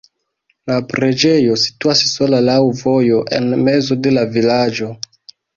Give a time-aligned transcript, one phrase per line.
[0.71, 4.93] La preĝejo situas sola laŭ vojo en mezo de la vilaĝo.